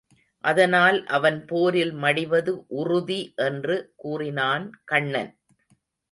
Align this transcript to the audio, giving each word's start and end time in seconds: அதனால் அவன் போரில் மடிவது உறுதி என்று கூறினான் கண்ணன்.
அதனால் 0.43 0.95
அவன் 1.07 1.37
போரில் 1.45 1.91
மடிவது 1.95 2.53
உறுதி 2.75 3.19
என்று 3.45 3.75
கூறினான் 3.95 4.65
கண்ணன். 4.85 5.31